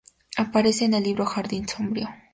Aparece 0.35 0.85
en 0.85 0.95
el 0.95 1.03
libro 1.03 1.25
Jardín 1.27 1.67
sombrío. 1.67 2.09